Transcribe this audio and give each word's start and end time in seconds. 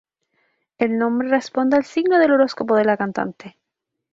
El 0.79 0.97
nombre 0.97 1.29
responde 1.29 1.77
al 1.77 1.85
signo 1.85 2.17
del 2.17 2.31
horóscopo 2.31 2.75
de 2.75 2.85
la 2.85 2.97
cantante. 2.97 3.59